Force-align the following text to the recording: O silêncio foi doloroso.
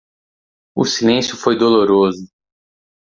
O 0.75 0.83
silêncio 0.83 1.37
foi 1.37 1.55
doloroso. 1.55 2.25